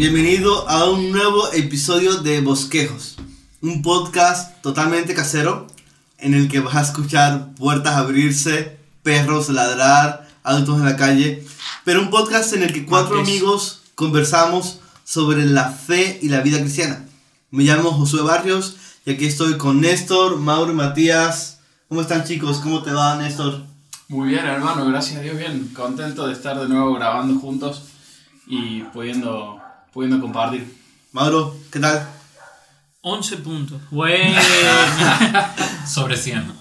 [0.00, 3.18] Bienvenido a un nuevo episodio de Bosquejos,
[3.60, 5.66] un podcast totalmente casero
[6.16, 11.44] en el que vas a escuchar puertas abrirse, perros ladrar, autos en la calle,
[11.84, 16.60] pero un podcast en el que cuatro amigos conversamos sobre la fe y la vida
[16.60, 17.04] cristiana.
[17.50, 21.58] Me llamo Josué Barrios y aquí estoy con Néstor, Mauro y Matías.
[21.90, 22.60] ¿Cómo están chicos?
[22.60, 23.64] ¿Cómo te va Néstor?
[24.08, 25.70] Muy bien, hermano, gracias a Dios, bien.
[25.74, 27.82] Contento de estar de nuevo grabando juntos
[28.46, 29.60] y pudiendo,
[29.92, 30.76] pudiendo compartir.
[31.12, 32.08] Mauro, ¿qué tal?
[33.02, 33.80] 11 puntos.
[33.90, 34.40] Bueno.
[35.86, 36.52] Sobre 100.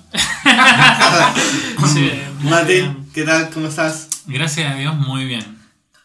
[1.94, 3.10] sí, muy Mati, bien.
[3.14, 3.50] ¿qué tal?
[3.50, 4.08] ¿Cómo estás?
[4.26, 5.60] Gracias a Dios, muy bien.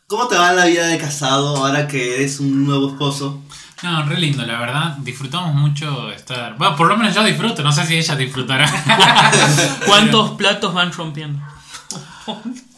[0.06, 3.42] ¿Cómo te va en la vida de casado ahora que eres un nuevo esposo?
[3.82, 4.96] No, re lindo, la verdad.
[4.98, 6.56] Disfrutamos mucho estar.
[6.56, 8.70] Bueno, por lo menos yo disfruto, no sé si ella disfrutará.
[9.86, 11.40] ¿Cuántos platos van rompiendo?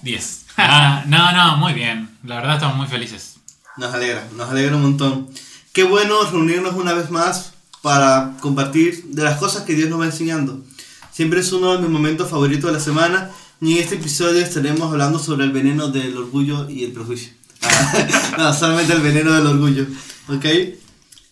[0.02, 0.46] 10.
[0.56, 2.16] Ah, no, no, muy bien.
[2.24, 3.35] La verdad estamos muy felices.
[3.76, 5.28] Nos alegra, nos alegra un montón.
[5.74, 10.06] Qué bueno reunirnos una vez más para compartir de las cosas que Dios nos va
[10.06, 10.64] enseñando.
[11.12, 14.90] Siempre es uno de mis momentos favoritos de la semana y en este episodio estaremos
[14.90, 17.32] hablando sobre el veneno del orgullo y el prejuicio.
[18.38, 19.86] no, solamente el veneno del orgullo.
[20.28, 20.46] ¿Ok?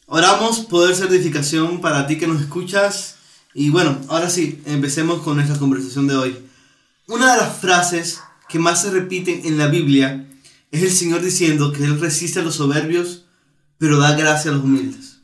[0.07, 3.17] Oramos poder ser edificación para ti que nos escuchas.
[3.55, 6.37] Y bueno, ahora sí, empecemos con nuestra conversación de hoy.
[7.07, 10.29] Una de las frases que más se repiten en la Biblia
[10.75, 13.27] es el Señor diciendo que Él resiste a los soberbios,
[13.79, 15.21] pero da gracia a los humildes.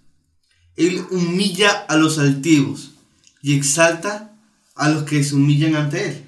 [0.77, 2.93] Él humilla a los altivos
[3.43, 4.33] y exalta
[4.77, 6.25] a los que se humillan ante Él.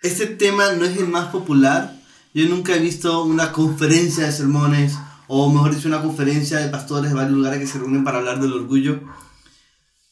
[0.00, 1.94] Este tema no es el más popular.
[2.32, 4.94] Yo nunca he visto una conferencia de sermones,
[5.26, 8.40] o mejor dicho, una conferencia de pastores de varios lugares que se reúnen para hablar
[8.40, 9.02] del orgullo.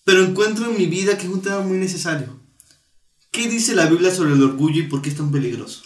[0.04, 2.38] Pero encuentro en mi vida que es un tema muy necesario.
[3.30, 5.84] ¿Qué dice la Biblia sobre el orgullo y por qué es tan peligroso?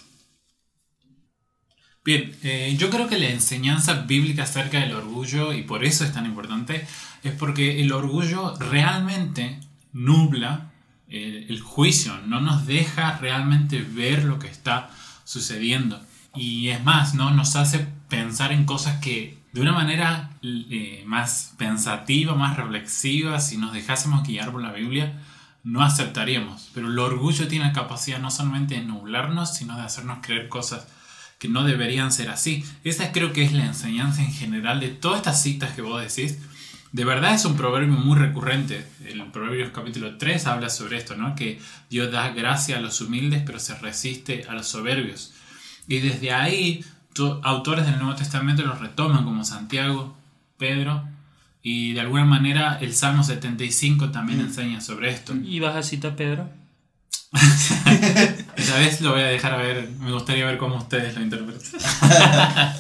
[2.03, 6.15] Bien, eh, yo creo que la enseñanza bíblica acerca del orgullo, y por eso es
[6.15, 6.87] tan importante,
[7.23, 9.61] es porque el orgullo realmente
[9.93, 10.71] nubla
[11.09, 14.89] eh, el juicio, no nos deja realmente ver lo que está
[15.25, 16.01] sucediendo.
[16.35, 17.31] Y es más, ¿no?
[17.33, 23.59] nos hace pensar en cosas que de una manera eh, más pensativa, más reflexiva, si
[23.59, 25.21] nos dejásemos guiar por la Biblia,
[25.65, 26.71] no aceptaríamos.
[26.73, 30.87] Pero el orgullo tiene la capacidad no solamente de nublarnos, sino de hacernos creer cosas
[31.41, 32.65] que no deberían ser así.
[32.85, 36.39] Esa creo que es la enseñanza en general de todas estas citas que vos decís.
[36.93, 38.85] De verdad es un proverbio muy recurrente.
[39.07, 41.35] El Proverbios capítulo 3 habla sobre esto, ¿no?
[41.35, 41.59] Que
[41.89, 45.33] Dios da gracia a los humildes, pero se resiste a los soberbios.
[45.89, 46.85] Y desde ahí,
[47.15, 50.17] to- autores del Nuevo Testamento los retoman, como Santiago,
[50.59, 51.05] Pedro,
[51.63, 55.35] y de alguna manera el Salmo 75 también enseña sobre esto.
[55.37, 56.51] ¿Y vas a citar Pedro?
[58.57, 61.81] Esa vez lo voy a dejar a ver, me gustaría ver cómo ustedes lo interpretan.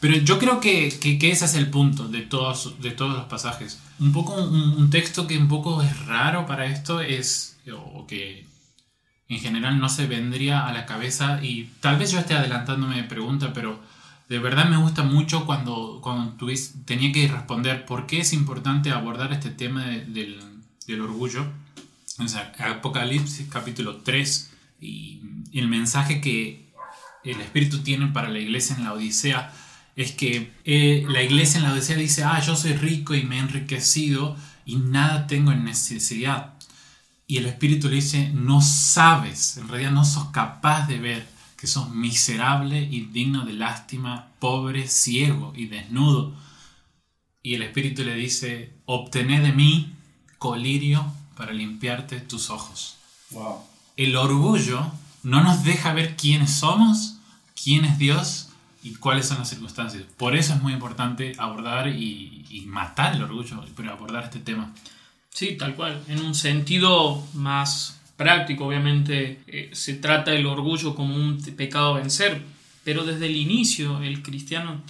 [0.00, 3.24] Pero yo creo que, que- que ese es el punto de todos, de todos los
[3.26, 3.78] pasajes.
[3.98, 8.46] Un poco un, un texto que un poco es raro para esto es, o que
[9.28, 13.04] en general no se vendría a la cabeza, y tal vez yo esté adelantándome de
[13.04, 13.78] pregunta, pero
[14.30, 18.90] de verdad me gusta mucho cuando, cuando tuvis- tenía que responder por qué es importante
[18.90, 20.40] abordar este tema de- del,
[20.86, 21.44] del orgullo.
[22.58, 24.50] Apocalipsis capítulo 3
[24.80, 25.20] y
[25.52, 26.70] el mensaje que
[27.24, 29.52] el Espíritu tiene para la iglesia en la Odisea
[29.96, 33.36] es que eh, la iglesia en la Odisea dice, ah, yo soy rico y me
[33.36, 36.54] he enriquecido y nada tengo en necesidad.
[37.26, 41.26] Y el Espíritu le dice, no sabes, en realidad no sos capaz de ver
[41.56, 46.34] que sos miserable y digno de lástima, pobre, ciego y desnudo.
[47.42, 49.94] Y el Espíritu le dice, obtené de mí
[50.38, 52.96] colirio para limpiarte tus ojos.
[53.30, 53.60] Wow.
[53.96, 54.92] El orgullo
[55.22, 57.16] no nos deja ver quiénes somos,
[57.64, 58.50] quién es Dios
[58.82, 60.04] y cuáles son las circunstancias.
[60.18, 64.74] Por eso es muy importante abordar y, y matar el orgullo, pero abordar este tema.
[65.30, 66.04] Sí, tal cual.
[66.08, 72.00] En un sentido más práctico, obviamente, eh, se trata el orgullo como un pecado a
[72.00, 72.42] vencer.
[72.84, 74.82] Pero desde el inicio, el cristiano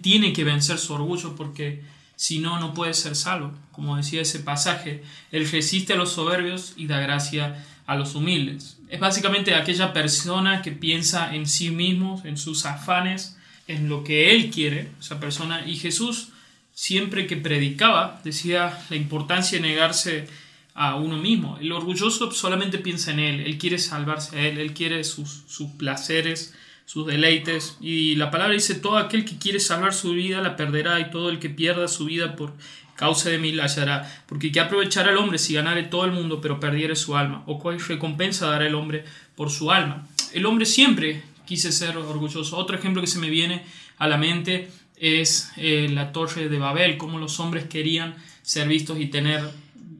[0.00, 1.82] tiene que vencer su orgullo porque
[2.18, 3.52] si no, no puede ser salvo.
[3.70, 8.76] Como decía ese pasaje, Él resiste a los soberbios y da gracia a los humildes.
[8.88, 13.38] Es básicamente aquella persona que piensa en sí mismo, en sus afanes,
[13.68, 15.64] en lo que Él quiere, esa persona.
[15.64, 16.30] Y Jesús
[16.72, 20.26] siempre que predicaba, decía la importancia de negarse
[20.74, 21.56] a uno mismo.
[21.60, 25.70] El orgulloso solamente piensa en él, él quiere salvarse a él, él quiere sus, sus
[25.72, 26.54] placeres,
[26.88, 27.76] sus deleites.
[27.82, 31.28] Y la palabra dice, todo aquel que quiere salvar su vida la perderá y todo
[31.28, 32.54] el que pierda su vida por
[32.96, 34.24] causa de mí la hallará.
[34.26, 37.42] Porque ¿qué aprovechará el hombre si ganare todo el mundo pero perdiere su alma?
[37.44, 39.04] ¿O cuál recompensa dará el hombre
[39.36, 40.08] por su alma?
[40.32, 42.56] El hombre siempre quise ser orgulloso.
[42.56, 43.66] Otro ejemplo que se me viene
[43.98, 48.98] a la mente es eh, la torre de Babel, cómo los hombres querían ser vistos
[48.98, 49.42] y tener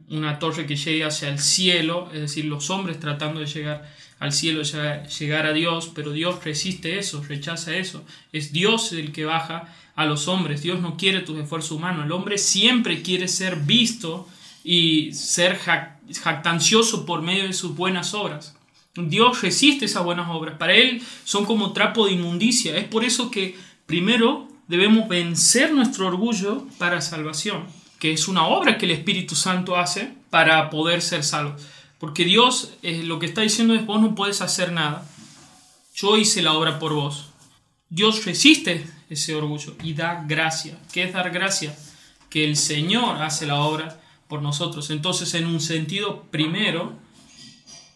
[0.09, 3.87] una torre que llegue hacia el cielo, es decir, los hombres tratando de llegar
[4.19, 8.03] al cielo, llegar a Dios, pero Dios resiste eso, rechaza eso.
[8.33, 12.11] Es Dios el que baja a los hombres, Dios no quiere tus esfuerzos humanos, el
[12.11, 14.27] hombre siempre quiere ser visto
[14.63, 18.55] y ser jactancioso por medio de sus buenas obras.
[18.95, 23.29] Dios resiste esas buenas obras, para Él son como trapo de inmundicia, es por eso
[23.29, 27.65] que primero debemos vencer nuestro orgullo para salvación
[27.99, 31.55] que es una obra que el Espíritu Santo hace para poder ser salvo.
[31.99, 35.05] Porque Dios eh, lo que está diciendo es, vos no puedes hacer nada.
[35.93, 37.29] Yo hice la obra por vos.
[37.89, 40.79] Dios resiste ese orgullo y da gracia.
[40.93, 41.77] ¿Qué es dar gracia?
[42.29, 44.89] Que el Señor hace la obra por nosotros.
[44.91, 46.93] Entonces, en un sentido, primero,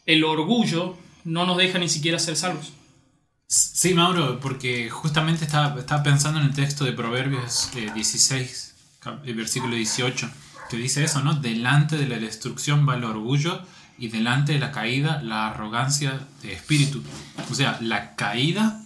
[0.05, 2.73] el orgullo no nos deja ni siquiera ser salvos.
[3.47, 8.75] Sí, Mauro, porque justamente estaba, estaba pensando en el texto de Proverbios 16,
[9.25, 10.29] el versículo 18,
[10.71, 11.35] que dice eso, ¿no?
[11.35, 13.61] Delante de la destrucción va el orgullo
[13.97, 17.01] y delante de la caída la arrogancia de espíritu.
[17.51, 18.81] O sea, la caída,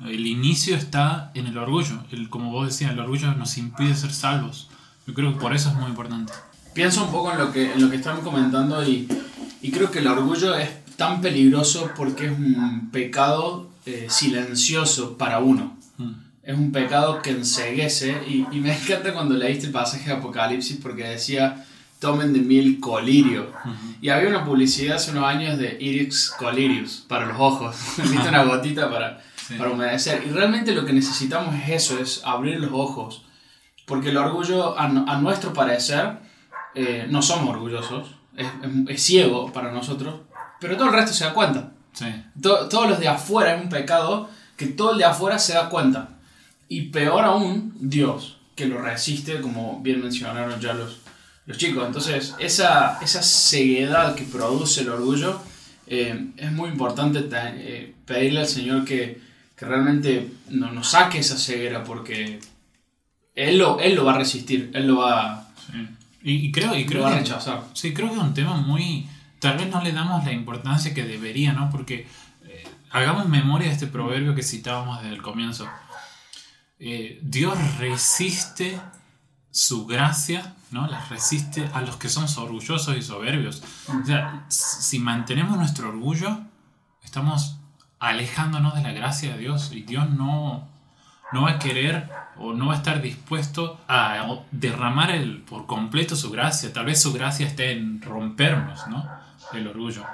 [0.00, 2.04] el inicio está en el orgullo.
[2.10, 4.68] El, como vos decías, el orgullo nos impide ser salvos.
[5.06, 6.32] Yo creo que por eso es muy importante.
[6.74, 9.08] Pienso un poco en lo que, en lo que están comentando y,
[9.60, 15.38] y creo que el orgullo es tan peligroso porque es un pecado eh, silencioso para
[15.38, 15.76] uno.
[15.98, 20.16] Mm es un pecado que enseguece y, y, me encanta cuando leíste el pasaje de
[20.16, 21.64] Apocalipsis porque decía
[22.02, 23.52] tomen de mí el colirio
[24.00, 27.76] y había una publicidad hace unos años de Iris Colirius para los ojos.
[27.96, 29.22] Viste una gotita para,
[29.56, 30.24] para humedecer.
[30.26, 33.24] Y realmente lo que necesitamos es eso es abrir los ojos.
[33.86, 36.18] Porque el orgullo a, a nuestro parecer
[36.74, 38.16] eh, no somos orgullosos.
[38.36, 38.48] Es,
[38.88, 40.14] es, ciego para nosotros
[40.62, 41.72] pero todo el resto se da cuenta.
[41.92, 42.06] Sí.
[42.40, 46.10] todos los de afuera es un pecado que todo el de afuera se da cuenta.
[46.68, 51.01] Y peor aún, Dios, que lo resiste, como bien mencionaron ya los,
[51.46, 51.86] los chicos.
[51.86, 55.40] Entonces, esa, esa ceguedad que produce el orgullo,
[55.86, 59.20] eh, es muy importante eh, pedirle al Señor que,
[59.56, 62.40] que realmente no, nos saque esa ceguera, porque
[63.34, 65.52] Él lo, él lo va a resistir, Él lo va,
[66.22, 67.64] y, creo, y creo a rechazar.
[67.74, 69.08] Sí, creo que es un tema muy...
[69.40, 71.68] Tal vez no le damos la importancia que debería, ¿no?
[71.68, 72.06] Porque
[72.44, 75.68] eh, hagamos memoria de este proverbio que citábamos desde el comienzo.
[77.22, 78.80] Dios resiste
[79.52, 80.86] su gracia, ¿no?
[80.86, 83.62] Las resiste a los que son orgullosos y soberbios.
[83.88, 86.40] O sea, si mantenemos nuestro orgullo,
[87.02, 87.58] estamos
[87.98, 90.68] alejándonos de la gracia de Dios y Dios no,
[91.32, 96.16] no va a querer o no va a estar dispuesto a derramar el, por completo
[96.16, 96.72] su gracia.
[96.72, 99.08] Tal vez su gracia esté en rompernos, ¿no?
[99.52, 100.04] El orgullo.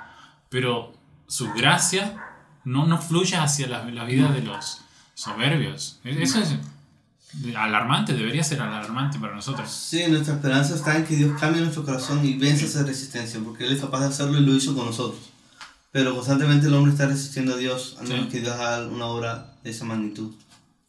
[0.48, 0.92] Pero
[1.26, 2.16] su gracia
[2.64, 4.82] no, no fluye hacia la, la vida de los
[5.14, 6.00] soberbios.
[6.04, 6.58] Eso es
[7.56, 9.70] alarmante, debería ser alarmante para nosotros.
[9.70, 13.66] Sí, nuestra esperanza está en que Dios cambie nuestro corazón y vence esa resistencia, porque
[13.66, 15.30] Él es capaz de hacerlo y lo hizo con nosotros.
[15.90, 19.54] Pero constantemente el hombre está resistiendo a Dios, a menos que Dios haga una obra
[19.62, 20.34] de esa magnitud.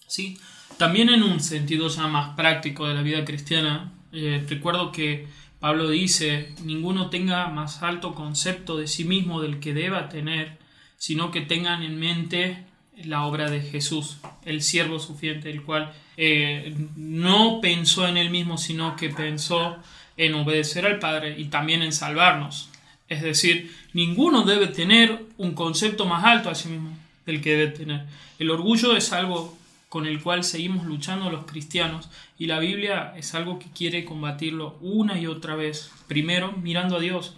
[0.08, 0.38] Sí,
[0.78, 5.28] también en un sentido ya más práctico de la vida cristiana, eh, recuerdo que
[5.60, 10.58] Pablo dice, ninguno tenga más alto concepto de sí mismo del que deba tener,
[10.98, 12.66] sino que tengan en mente
[13.06, 18.58] la obra de Jesús, el siervo sufriente, el cual eh, no pensó en él mismo,
[18.58, 19.78] sino que pensó
[20.18, 22.70] en obedecer al Padre y también en salvarnos.
[23.08, 27.72] Es decir, ninguno debe tener un concepto más alto a sí mismo del que debe
[27.72, 28.06] tener.
[28.38, 29.58] El orgullo es algo
[29.90, 34.78] con el cual seguimos luchando los cristianos y la Biblia es algo que quiere combatirlo
[34.82, 35.92] una y otra vez.
[36.08, 37.36] Primero mirando a Dios,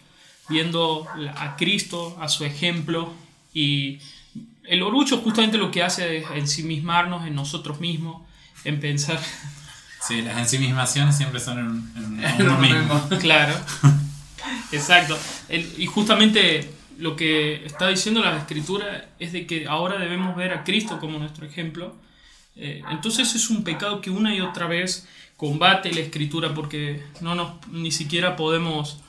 [0.49, 3.13] viendo a Cristo, a su ejemplo
[3.53, 3.99] y
[4.71, 8.21] el orgullo justamente lo que hace es ensimismarnos en nosotros mismos,
[8.63, 9.19] en pensar.
[10.07, 13.09] Sí, las ensimismaciones siempre son en, en, uno mismo.
[13.19, 13.53] Claro.
[14.71, 15.19] Exacto.
[15.49, 20.63] y justamente lo que está diciendo la escritura es de que ahora debemos ver a
[20.63, 21.93] Cristo como nuestro ejemplo.
[22.55, 27.35] Eh, entonces es un pecado que una y otra vez combate la escritura porque no
[27.35, 29.01] nos, ni siquiera podemos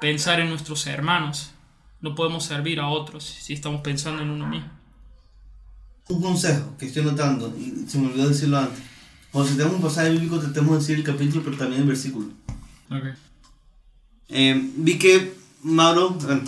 [0.00, 1.52] pensar en nuestros hermanos.
[2.00, 4.83] No podemos servir a otros si estamos pensando en uno mismo
[6.08, 8.80] un consejo que estoy notando, y se me olvidó decirlo antes.
[9.30, 12.28] Cuando tenemos un pasaje bíblico, tratemos de decir el capítulo, pero también el versículo.
[12.86, 13.12] Okay.
[14.28, 16.42] Eh, vi que, Mauro, bueno,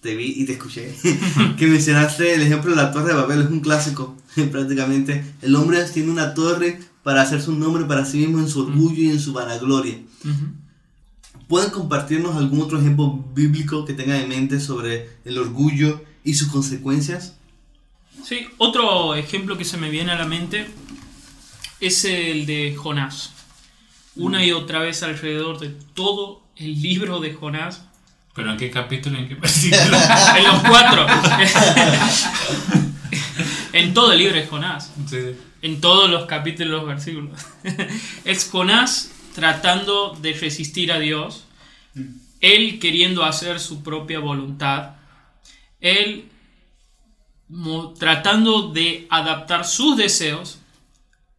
[0.00, 0.94] te vi y te escuché,
[1.58, 4.16] que mencionaste el ejemplo de la Torre de Babel, es un clásico,
[4.50, 5.24] prácticamente.
[5.42, 9.02] El hombre tiene una torre para hacerse un nombre para sí mismo en su orgullo
[9.02, 9.98] y en su vanagloria.
[11.48, 16.48] ¿Pueden compartirnos algún otro ejemplo bíblico que tengan en mente sobre el orgullo y sus
[16.48, 17.35] consecuencias?
[18.24, 20.66] Sí, otro ejemplo que se me viene a la mente
[21.80, 23.32] es el de Jonás.
[24.16, 27.82] Una y otra vez alrededor de todo el libro de Jonás.
[28.34, 29.18] ¿Pero en qué capítulo?
[29.18, 29.96] ¿En qué versículo?
[30.36, 31.06] en los cuatro.
[33.72, 34.92] en todo el libro de Jonás.
[35.08, 35.18] Sí.
[35.62, 37.40] En todos los capítulos, los versículos.
[38.24, 41.44] es Jonás tratando de resistir a Dios.
[42.40, 44.96] Él queriendo hacer su propia voluntad.
[45.80, 46.30] Él
[47.98, 50.60] tratando de adaptar sus deseos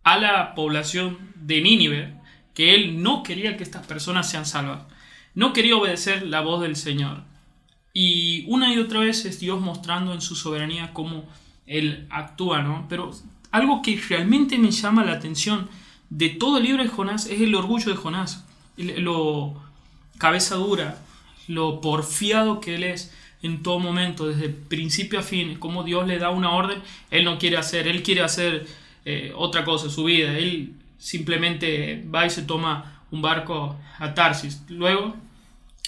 [0.04, 2.14] a la población de Nínive,
[2.54, 4.84] que él no quería que estas personas sean salvas.
[5.36, 7.24] No quería obedecer la voz del Señor.
[7.94, 11.26] Y una y otra vez es Dios mostrando en su soberanía cómo
[11.66, 12.86] Él actúa, ¿no?
[12.90, 13.12] Pero
[13.52, 15.68] algo que realmente me llama la atención
[16.10, 18.46] de todo el libro de Jonás es el orgullo de Jonás.
[18.78, 19.62] Lo
[20.18, 21.00] cabeza dura,
[21.48, 23.14] lo porfiado que Él es
[23.48, 27.40] en todo momento, desde principio a fin, como Dios le da una orden, Él no
[27.40, 28.68] quiere hacer, Él quiere hacer
[29.06, 34.62] eh, otra cosa su vida, Él simplemente va y se toma un barco a Tarsis.
[34.70, 35.16] Luego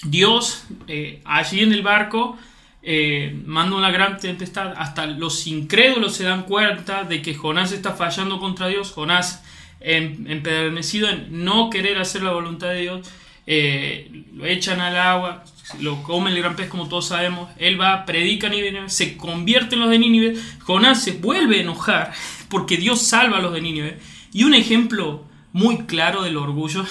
[0.04, 2.38] Dios, eh, allí en el barco,
[2.82, 4.74] eh, manda una gran tempestad.
[4.78, 8.92] Hasta los incrédulos se dan cuenta de que Jonás está fallando contra Dios.
[8.94, 9.44] Jonás,
[9.82, 13.08] em- empedernecido en no querer hacer la voluntad de Dios,
[13.52, 15.44] eh, lo echan al agua,
[15.80, 17.50] lo come el gran pez, como todos sabemos.
[17.58, 20.38] Él va, predica a se convierte en los de Nínive.
[20.60, 22.14] Jonás se vuelve a enojar
[22.48, 23.98] porque Dios salva a los de Nínive.
[24.32, 26.86] Y un ejemplo muy claro del orgullo,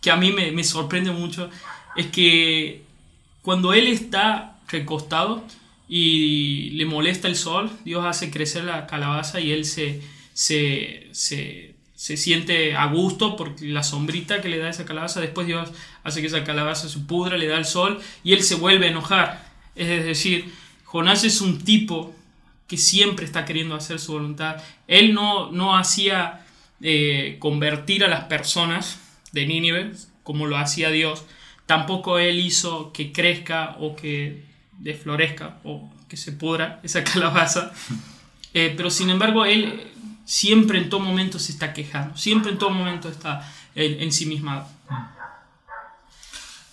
[0.00, 1.50] que a mí me, me sorprende mucho,
[1.94, 2.82] es que
[3.42, 5.44] cuando él está recostado
[5.86, 10.00] y le molesta el sol, Dios hace crecer la calabaza y él se,
[10.32, 11.69] se, se,
[12.00, 15.20] se siente a gusto por la sombrita que le da esa calabaza.
[15.20, 15.70] Después Dios
[16.02, 18.90] hace que esa calabaza se pudra, le da el sol y él se vuelve a
[18.90, 19.52] enojar.
[19.76, 20.50] Es decir,
[20.84, 22.14] Jonás es un tipo
[22.66, 24.62] que siempre está queriendo hacer su voluntad.
[24.88, 26.46] Él no, no hacía
[26.80, 28.98] eh, convertir a las personas
[29.32, 29.92] de Nínive
[30.22, 31.26] como lo hacía Dios.
[31.66, 34.46] Tampoco él hizo que crezca o que
[34.78, 37.74] desflorezca o que se pudra esa calabaza.
[38.54, 39.90] Eh, pero sin embargo, él
[40.30, 42.16] siempre en todo momento se está quejando.
[42.16, 44.64] Siempre en todo momento está en, ensimismado.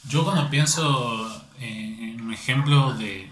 [0.08, 3.28] Yo cuando pienso eh, en un ejemplo de,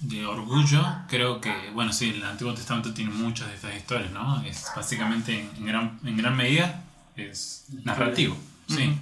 [0.00, 4.40] de orgullo, creo que, bueno, sí, el Antiguo Testamento tiene muchas de estas historias, ¿no?
[4.44, 6.82] Es básicamente en, en gran, en gran medida
[7.14, 8.34] es narrativo,
[8.68, 8.98] sí.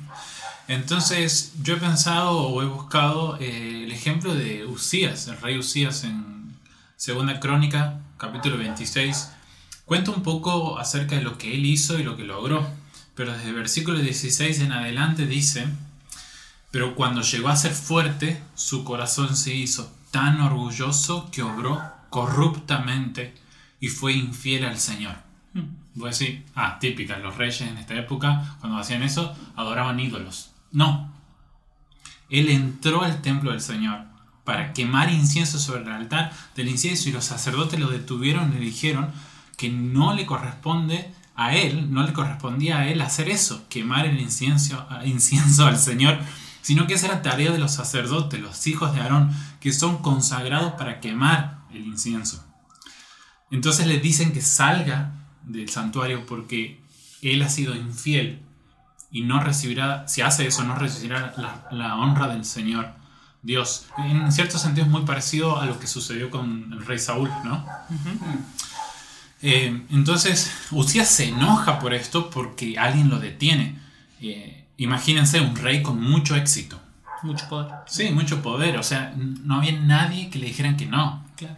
[0.67, 6.03] Entonces yo he pensado o he buscado eh, el ejemplo de Usías, el rey Usías
[6.03, 6.57] en
[6.97, 9.34] Segunda Crónica, capítulo 26.
[9.85, 12.67] Cuenta un poco acerca de lo que él hizo y lo que logró,
[13.15, 15.67] pero desde el versículo 16 en adelante dice...
[16.71, 23.33] Pero cuando llegó a ser fuerte, su corazón se hizo tan orgulloso que obró corruptamente
[23.79, 25.15] y fue infiel al Señor.
[25.95, 30.51] Voy a decir, ah, típica, los reyes en esta época, cuando hacían eso, adoraban ídolos.
[30.73, 31.13] No.
[32.29, 34.01] Él entró al templo del Señor
[34.43, 38.65] para quemar incienso sobre el altar del incienso y los sacerdotes lo detuvieron y le
[38.65, 39.13] dijeron
[39.57, 44.21] que no le corresponde a él, no le correspondía a él hacer eso, quemar el
[44.21, 46.19] incienso, incienso al Señor,
[46.63, 49.31] sino que esa era tarea de los sacerdotes, los hijos de Aarón,
[49.61, 52.45] que son consagrados para quemar el incienso.
[53.51, 56.83] Entonces le dicen que salga del santuario porque
[57.21, 58.43] él ha sido infiel
[59.11, 62.95] y no recibirá, si hace eso, no recibirá la, la honra del Señor
[63.43, 63.87] Dios.
[63.99, 67.65] En cierto sentido es muy parecido a lo que sucedió con el rey Saúl, ¿no?
[69.47, 73.79] Eh, entonces, Usías se enoja por esto porque alguien lo detiene.
[74.23, 76.81] Eh, imagínense un rey con mucho éxito.
[77.23, 77.71] Mucho poder.
[77.87, 78.79] Sí, mucho poder.
[78.79, 81.25] O sea, no había nadie que le dijeran que no.
[81.37, 81.57] Claro.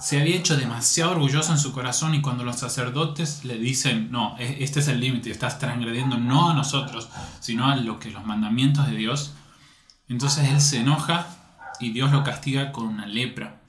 [0.00, 4.36] Se había hecho demasiado orgulloso en su corazón y cuando los sacerdotes le dicen, no,
[4.36, 7.08] e- este es el límite, estás transgrediendo no a nosotros,
[7.38, 9.34] sino a lo que los mandamientos de Dios,
[10.08, 11.28] entonces él se enoja
[11.78, 13.60] y Dios lo castiga con una lepra.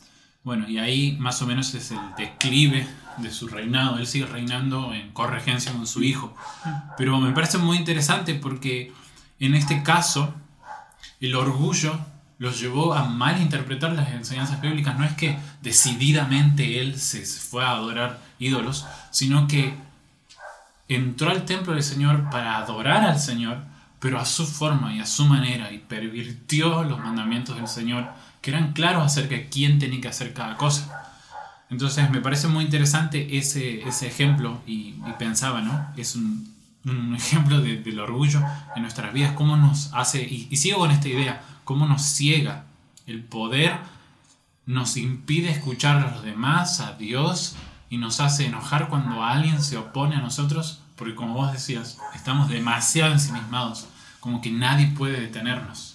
[0.43, 2.85] Bueno, y ahí más o menos es el declive
[3.17, 3.97] de su reinado.
[3.97, 6.35] Él sigue reinando en corregencia con su hijo.
[6.97, 8.91] Pero me parece muy interesante porque
[9.39, 10.33] en este caso
[11.21, 11.97] el orgullo
[12.39, 14.99] los llevó a malinterpretar las enseñanzas bíblicas.
[14.99, 19.73] No es que decididamente él se fue a adorar ídolos, sino que
[20.89, 23.63] entró al templo del Señor para adorar al Señor,
[23.99, 28.09] pero a su forma y a su manera, y pervirtió los mandamientos del Señor,
[28.43, 31.15] que eran claros acerca de quién tenía que hacer cada cosa.
[31.71, 35.87] Entonces me parece muy interesante ese, ese ejemplo y, y pensaba, ¿no?
[35.97, 36.53] Es un,
[37.15, 38.43] ejemplo de- del orgullo
[38.75, 42.65] en nuestras vidas, cómo nos hace, y, y sigo con esta idea, cómo nos ciega
[43.07, 43.77] el poder,
[44.65, 47.55] nos impide escuchar a los demás, a Dios,
[47.89, 52.49] y nos hace enojar cuando alguien se opone a nosotros, porque como vos decías, estamos
[52.49, 53.87] demasiado ensimismados,
[54.19, 55.92] como que nadie puede detenernos.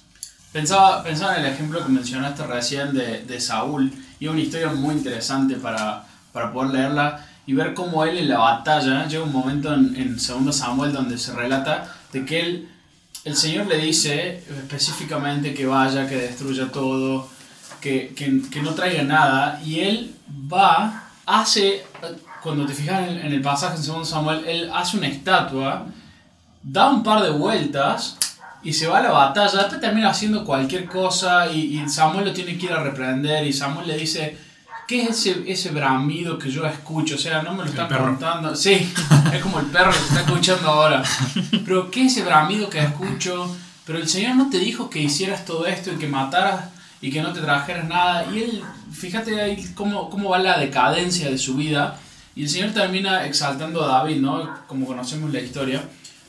[0.53, 5.57] Pensaba, en el ejemplo que mencionaste recién de, de Saúl, y una historia muy interesante
[5.57, 9.95] para, para poder leerla y ver cómo él en la batalla, llega un momento en,
[9.97, 12.69] en 2 Samuel donde se relata de que él,
[13.25, 17.29] el Señor le dice específicamente que vaya, que destruya todo,
[17.81, 20.15] que, que, que no traiga nada, y él
[20.53, 21.85] va, hace,
[22.43, 25.87] cuando te fijas en, en el pasaje en 2 Samuel, él hace una estatua,
[26.63, 28.18] da un par de vueltas
[28.69, 32.33] y se va a la batalla, después termina haciendo cualquier cosa y, y Samuel lo
[32.35, 34.37] tiene que ir a reprender y Samuel le dice,
[34.87, 37.15] ¿qué es ese, ese bramido que yo escucho?
[37.15, 38.55] O sea, no me lo están contando.
[38.55, 38.73] Sí,
[39.33, 41.03] es como el perro que se está escuchando ahora.
[41.65, 43.57] Pero ¿qué es ese bramido que escucho?
[43.87, 46.67] Pero el Señor no te dijo que hicieras todo esto y que mataras
[47.01, 48.27] y que no te trajeras nada.
[48.31, 51.99] Y él, fíjate ahí cómo, cómo va la decadencia de su vida.
[52.37, 54.47] Y el Señor termina exaltando a David, ¿no?
[54.67, 55.83] Como conocemos la historia.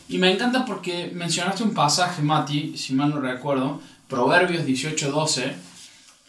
[0.10, 5.54] Y me encanta porque mencionaste un pasaje, Mati, si mal no recuerdo, Proverbios 18:12,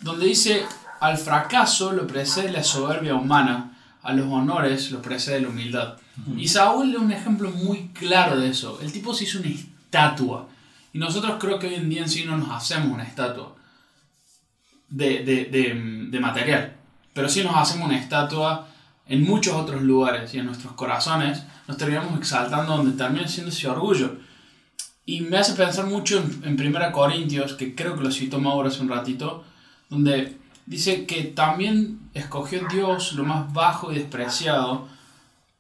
[0.03, 0.67] donde dice,
[1.01, 5.97] al fracaso lo precede la soberbia humana, a los honores lo precede la humildad.
[6.37, 8.79] Y Saúl es un ejemplo muy claro de eso.
[8.83, 10.49] El tipo se hizo una estatua.
[10.93, 13.55] Y nosotros creo que hoy en día en sí no nos hacemos una estatua
[14.91, 16.75] de, de, de, de material.
[17.15, 18.69] Pero sí nos hacemos una estatua
[19.07, 23.69] en muchos otros lugares y en nuestros corazones nos terminamos exaltando donde termina siendo ese
[23.69, 24.17] orgullo.
[25.07, 28.67] Y me hace pensar mucho en, en 1 Corintios, que creo que lo citó Mauro
[28.69, 29.45] hace un ratito,
[29.89, 30.37] donde
[30.67, 34.89] dice que también escogió Dios lo más bajo y despreciado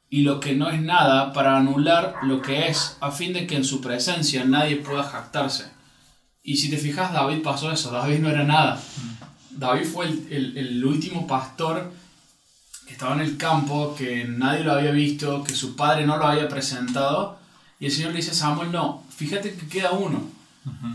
[0.09, 3.55] y lo que no es nada para anular lo que es, a fin de que
[3.55, 5.71] en su presencia nadie pueda jactarse.
[6.43, 8.81] Y si te fijas, David pasó eso, David no era nada.
[9.53, 11.93] David fue el, el- el último pastor
[12.91, 16.27] que estaba en el campo, que nadie lo había visto, que su padre no lo
[16.27, 17.39] había presentado.
[17.79, 20.25] Y el Señor le dice a Samuel, no, fíjate que queda uno.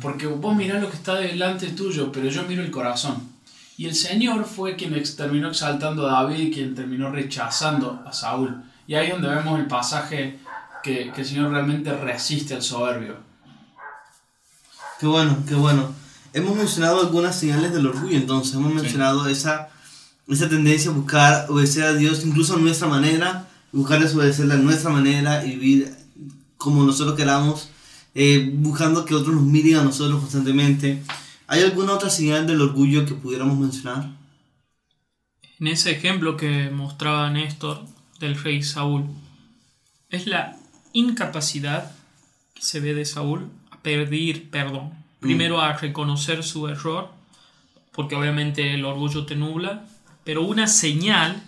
[0.01, 3.29] Porque vos mirás lo que está delante tuyo, pero yo miro el corazón.
[3.77, 8.62] Y el Señor fue quien terminó exaltando a David y quien terminó rechazando a Saúl.
[8.88, 10.38] Y ahí es donde vemos el pasaje
[10.84, 13.15] que, que el Señor realmente resiste al soberbio.
[14.99, 15.93] Qué bueno, qué bueno.
[16.34, 19.69] Hemos mencionado algunas señales del orgullo, entonces hemos mencionado esa,
[20.27, 24.89] esa tendencia a buscar obedecer a Dios incluso a nuestra manera, buscar desobedecerle a nuestra
[24.89, 25.95] manera y vivir
[26.57, 27.69] como nosotros queramos,
[28.15, 31.01] eh, buscando que otros nos miren a nosotros constantemente.
[31.47, 34.09] ¿Hay alguna otra señal del orgullo que pudiéramos mencionar?
[35.59, 37.85] En ese ejemplo que mostraba Néstor
[38.19, 39.05] del rey Saúl,
[40.09, 40.57] es la
[40.93, 41.91] incapacidad
[42.53, 44.91] que se ve de Saúl a pedir perdón.
[45.19, 47.09] Primero a reconocer su error,
[47.91, 49.88] porque obviamente el orgullo te nubla,
[50.25, 51.41] pero una señal,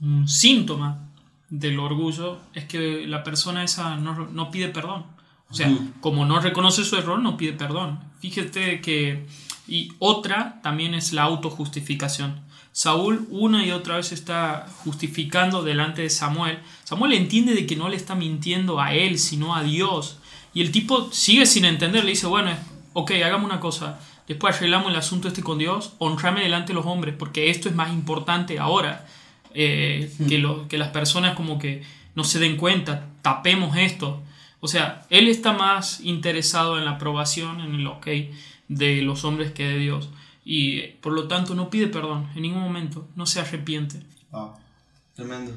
[0.00, 1.10] un síntoma
[1.50, 5.04] del orgullo es que la persona esa no, no pide perdón.
[5.50, 8.00] O sea, como no reconoce su error, no pide perdón.
[8.18, 9.26] Fíjate que...
[9.68, 12.40] Y otra también es la autojustificación.
[12.72, 16.58] Saúl una y otra vez está justificando delante de Samuel.
[16.82, 20.18] Samuel entiende de que no le está mintiendo a él, sino a Dios.
[20.54, 22.50] Y el tipo sigue sin entender, le dice, bueno,
[22.94, 24.00] ok, hagamos una cosa.
[24.28, 27.74] Después arreglamos el asunto este con Dios, honrame delante de los hombres, porque esto es
[27.74, 29.06] más importante ahora.
[29.56, 31.82] eh, que, lo- que las personas como que
[32.16, 34.20] no se den cuenta, tapemos esto.
[34.58, 38.06] O sea, él está más interesado en la aprobación, en el ok
[38.66, 40.08] de los hombres que de Dios.
[40.44, 44.00] Y por lo tanto no pide perdón en ningún momento, no se arrepiente.
[44.32, 44.54] Wow,
[45.14, 45.52] tremendo.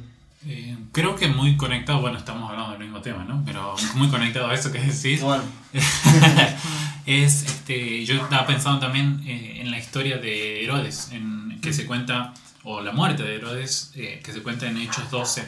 [0.46, 3.42] Eh, creo que muy conectado, bueno, estamos hablando del mismo tema, ¿no?
[3.46, 5.22] Pero muy conectado a eso que decís.
[5.24, 5.44] Bueno,
[7.08, 11.86] es, este, yo estaba pensando también eh, en la historia de Herodes, en, que se
[11.86, 15.48] cuenta, o la muerte de Herodes, eh, que se cuenta en Hechos 12.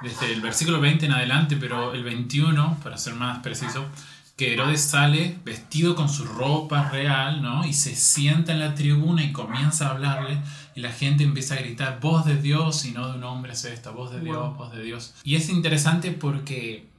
[0.00, 3.84] Desde el versículo 20 en adelante, pero el 21, para ser más preciso,
[4.36, 7.66] que Herodes sale vestido con su ropa real, ¿no?
[7.66, 10.38] Y se sienta en la tribuna y comienza a hablarle
[10.76, 13.64] y la gente empieza a gritar, voz de Dios y no de un hombre es
[13.64, 15.14] esta, voz de Dios, voz de Dios.
[15.24, 16.91] Y es interesante porque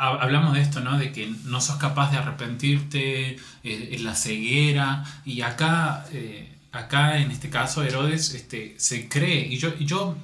[0.00, 0.98] hablamos de esto, ¿no?
[0.98, 7.30] De que no sos capaz de arrepentirte, eh, la ceguera, y acá, eh, acá en
[7.30, 10.16] este caso Herodes este, se cree, y yo, yo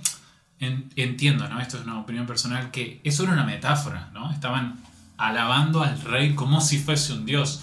[0.61, 1.61] en- entiendo, ¿no?
[1.61, 4.33] Esto es una opinión personal, que eso era una metáfora, ¿no?
[4.33, 4.79] Estaban
[5.19, 7.63] alabando al rey como si fuese un dios.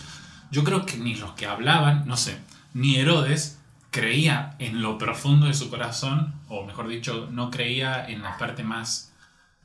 [0.51, 2.37] Yo creo que ni los que hablaban, no sé,
[2.75, 3.57] ni Herodes
[3.91, 8.63] creía en lo profundo de su corazón, o mejor dicho, no creía en la parte
[8.63, 9.12] más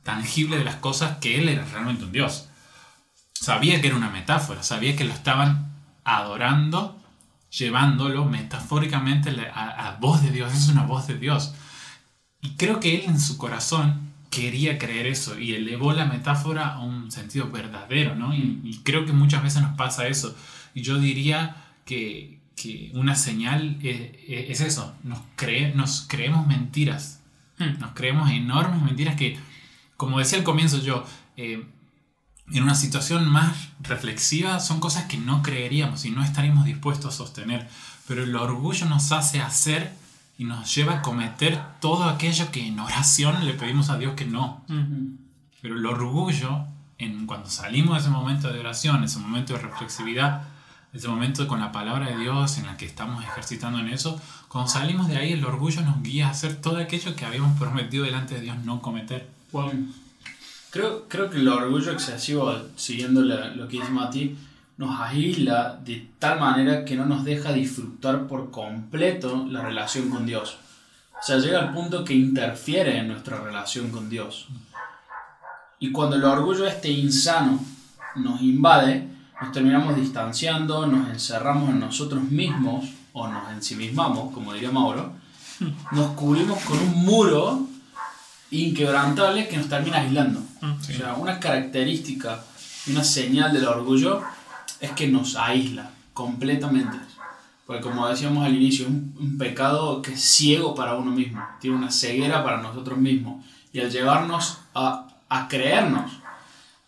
[0.03, 2.47] tangible de las cosas que él era realmente un dios.
[3.33, 7.01] Sabía que era una metáfora, sabía que lo estaban adorando,
[7.49, 11.53] llevándolo metafóricamente a, a voz de Dios, es una voz de Dios.
[12.41, 16.79] y creo que él en su corazón quería creer eso y elevó la metáfora a
[16.79, 18.33] un sentido verdadero, ¿no?
[18.35, 20.35] Y, creo que muchas veces nos pasa eso.
[20.73, 27.21] Y yo diría que, que una señal es, es, eso, nos, cree, nos creemos mentiras,
[27.57, 27.79] hmm.
[27.79, 29.39] nos creemos enormes mentiras que,
[29.99, 31.03] como decía al comienzo yo,
[31.35, 31.67] eh,
[32.53, 37.17] en una situación más reflexiva son cosas que no creeríamos y no estaríamos dispuestos a
[37.17, 37.67] sostener,
[38.07, 39.93] pero el orgullo nos hace hacer
[40.37, 44.23] y nos lleva a cometer todo aquello que en oración le pedimos a Dios que
[44.23, 44.63] no.
[45.61, 46.65] Pero el orgullo,
[46.97, 50.43] en, cuando salimos de ese momento de oración, ese momento de reflexividad,
[50.93, 54.71] ese momento con la palabra de Dios en la que estamos ejercitando en eso, cuando
[54.71, 58.35] salimos de ahí el orgullo nos guía a hacer todo aquello que habíamos prometido delante
[58.35, 59.27] de Dios no cometer.
[60.71, 64.35] Creo, creo que el orgullo excesivo, siguiendo lo que dice Mati,
[64.77, 70.25] nos aísla de tal manera que no nos deja disfrutar por completo la relación con
[70.25, 70.57] Dios.
[71.21, 74.47] O sea, llega al punto que interfiere en nuestra relación con Dios.
[75.79, 77.59] Y cuando el orgullo este insano
[78.15, 79.08] nos invade,
[79.41, 85.13] nos terminamos distanciando, nos encerramos en nosotros mismos o nos ensimismamos, como diría Mauro,
[85.91, 87.67] nos cubrimos con un muro
[88.51, 90.41] inquebrantable que nos termina aislando.
[90.61, 92.43] Mm, o sea, una característica,
[92.87, 94.21] una señal del orgullo
[94.79, 96.97] es que nos aísla completamente.
[97.65, 101.77] Porque como decíamos al inicio, es un, pecado que es ciego para uno mismo, tiene
[101.77, 103.45] una ceguera para nosotros mismos.
[103.71, 106.11] Y al llevarnos a, a creernos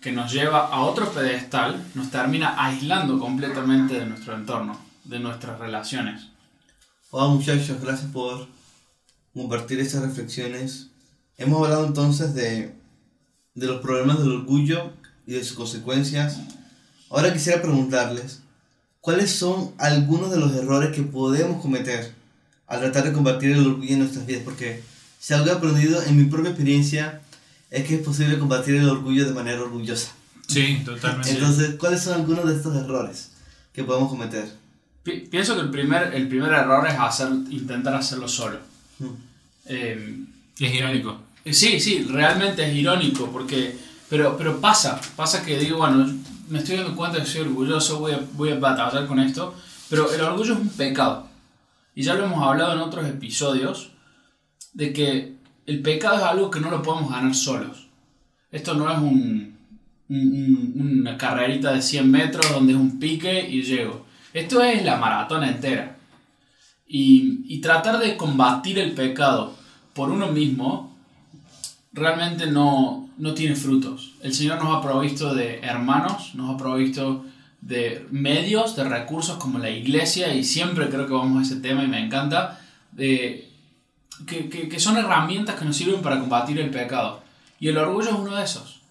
[0.01, 5.59] que nos lleva a otro pedestal, nos termina aislando completamente de nuestro entorno, de nuestras
[5.59, 6.27] relaciones.
[7.11, 8.47] Hola muchachos, gracias por
[9.33, 10.87] compartir estas reflexiones.
[11.37, 12.75] Hemos hablado entonces de,
[13.53, 14.91] de los problemas del orgullo
[15.25, 16.39] y de sus consecuencias
[17.11, 18.39] Ahora quisiera preguntarles,
[19.01, 22.13] ¿cuáles son algunos de los errores que podemos cometer
[22.67, 24.43] al tratar de combatir el orgullo en nuestras vidas?
[24.45, 24.81] Porque
[25.19, 27.21] si algo he aprendido en mi propia experiencia
[27.71, 30.11] es que es posible combatir el orgullo de manera orgullosa.
[30.47, 31.31] Sí, totalmente.
[31.31, 33.31] Entonces, ¿cuáles son algunos de estos errores
[33.73, 34.59] que podemos cometer?
[35.03, 38.59] pienso que el primer, el primer error es hacer, intentar hacerlo solo.
[38.99, 39.05] Mm.
[39.65, 40.25] Eh,
[40.59, 41.21] es irónico.
[41.45, 43.75] Sí, sí, realmente es irónico, porque,
[44.09, 46.07] pero, pero pasa, pasa que digo, bueno,
[46.49, 49.55] me estoy dando cuenta de que soy orgulloso, voy a, voy a batallar con esto,
[49.89, 51.27] pero el orgullo es un pecado.
[51.95, 53.91] Y ya lo hemos hablado en otros episodios,
[54.73, 57.87] de que el pecado es algo que no lo podemos ganar solos.
[58.51, 59.57] Esto no es un,
[60.09, 64.05] una carrerita de 100 metros donde es un pique y llego.
[64.33, 65.97] Esto es la maratona entera.
[66.87, 69.55] Y, y tratar de combatir el pecado
[69.93, 70.95] por uno mismo
[71.93, 74.13] realmente no, no tiene frutos.
[74.21, 77.25] El Señor nos ha provisto de hermanos, nos ha provisto
[77.61, 81.83] de medios, de recursos como la iglesia, y siempre creo que vamos a ese tema
[81.83, 82.59] y me encanta,
[82.91, 83.50] de,
[84.25, 87.21] que, que, son herramientas que nos sirven para combatir el pecado.
[87.59, 88.81] Y el orgullo es uno de esos.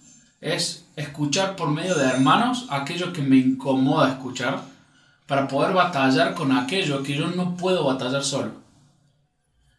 [0.40, 4.62] Es escuchar por medio de hermanos aquello que me incomoda escuchar
[5.26, 8.52] para poder batallar con aquello que yo no puedo batallar solo.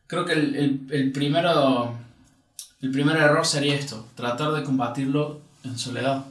[0.08, 1.96] Creo que el, el, el primero
[2.82, 6.26] el primer error sería esto, tratar de combatirlo en soledad.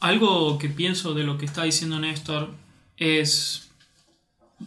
[0.00, 2.50] Algo que pienso de lo que está diciendo Néstor
[2.98, 3.70] es,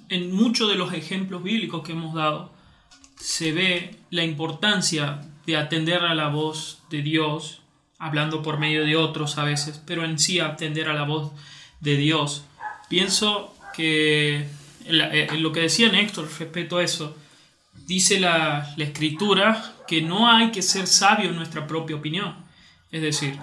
[0.09, 2.51] en muchos de los ejemplos bíblicos que hemos dado,
[3.19, 7.61] se ve la importancia de atender a la voz de Dios,
[7.97, 11.31] hablando por medio de otros a veces, pero en sí atender a la voz
[11.81, 12.45] de Dios.
[12.87, 14.47] Pienso que
[14.85, 17.15] en lo que decía Néstor respecto a eso,
[17.85, 22.35] dice la, la escritura que no hay que ser sabio en nuestra propia opinión.
[22.91, 23.37] Es decir,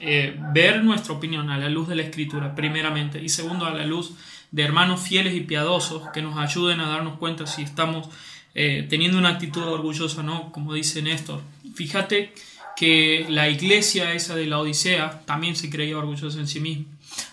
[0.00, 3.84] eh, ver nuestra opinión a la luz de la escritura, primeramente, y segundo, a la
[3.84, 4.12] luz
[4.50, 8.08] de hermanos fieles y piadosos que nos ayuden a darnos cuenta si estamos
[8.54, 11.42] eh, teniendo una actitud orgullosa no, como dice Néstor.
[11.74, 12.32] Fíjate
[12.76, 16.84] que la iglesia esa de la Odisea también se creía orgullosa en sí misma.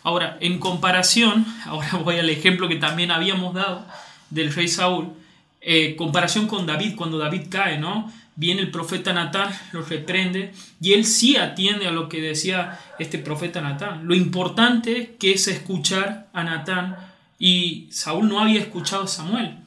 [0.04, 3.86] Ahora, en comparación, ahora voy al ejemplo que también habíamos dado
[4.30, 5.14] del rey Saúl,
[5.62, 8.12] eh, comparación con David, cuando David cae, ¿no?
[8.38, 13.18] viene el profeta Natán, lo reprende y él sí atiende a lo que decía este
[13.18, 14.08] profeta Natán.
[14.08, 16.96] Lo importante que es escuchar a Natán
[17.40, 19.58] y Saúl no había escuchado a Samuel.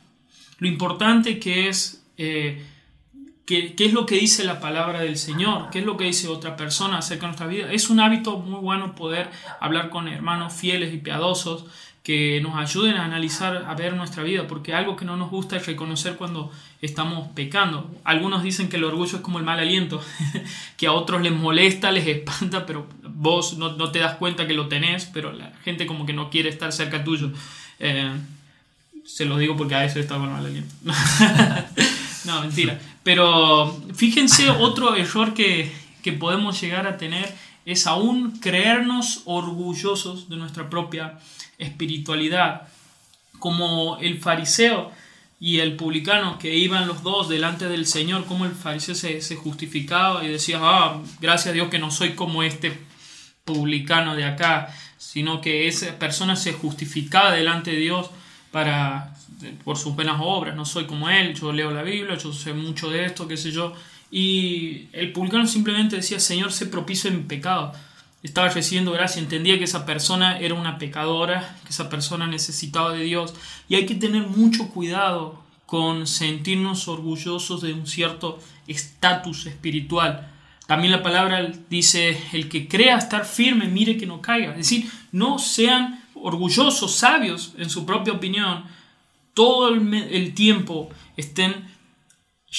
[0.61, 2.65] Lo importante que es eh,
[3.47, 6.57] qué es lo que dice la palabra del Señor, qué es lo que dice otra
[6.57, 7.73] persona acerca de nuestra vida.
[7.73, 9.29] Es un hábito muy bueno poder
[9.61, 11.65] hablar con hermanos fieles y piadosos
[12.05, 15.57] que nos ayuden a analizar, a ver nuestra vida, porque algo que no nos gusta
[15.57, 17.91] es reconocer cuando estamos pecando.
[18.05, 20.01] Algunos dicen que el orgullo es como el mal aliento,
[20.77, 24.69] que a otros les molesta, les espanta, pero vos no, te das cuenta que lo
[24.69, 27.33] tenés, pero la gente como que no quiere estar cerca tuyo.
[27.81, 28.13] Eh,
[29.13, 30.75] se lo digo porque a veces está con el mal aliento.
[32.25, 32.81] no, mentira.
[33.03, 37.35] Pero fíjense, otro error que, que podemos llegar a tener
[37.67, 41.19] es aún creernos orgullosos de nuestra propia
[41.59, 42.69] espiritualidad.
[43.39, 44.93] Como el fariseo
[45.41, 49.37] y el publicano que iban los dos delante del Señor, como el fariseo se, se
[49.37, 52.79] justificaba y decía, ah, gracias a Dios que no soy como este
[53.45, 58.11] publicano de acá, sino que esa persona se justificaba delante de Dios
[58.51, 59.15] para
[59.65, 62.91] por sus buenas obras, no soy como él, yo leo la Biblia, yo sé mucho
[62.91, 63.75] de esto, qué sé yo.
[64.11, 67.73] Y el publicano simplemente decía, Señor, sé propicio en pecado.
[68.23, 73.05] Estaba recibiendo gracia, entendía que esa persona era una pecadora, que esa persona necesitaba de
[73.05, 73.35] Dios.
[73.69, 80.29] Y hay que tener mucho cuidado con sentirnos orgullosos de un cierto estatus espiritual.
[80.67, 84.51] También la palabra dice, el que crea estar firme, mire que no caiga.
[84.51, 88.65] Es decir, no sean orgullosos, sabios en su propia opinión,
[89.35, 91.69] todo el, tiempo estén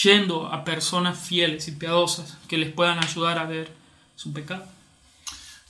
[0.03, 3.71] yendo a personas fieles y piadosas que les puedan ayudar a ver
[4.15, 4.65] su pecado.